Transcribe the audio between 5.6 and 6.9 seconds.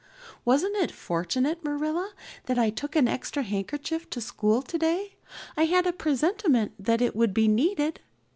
had a presentiment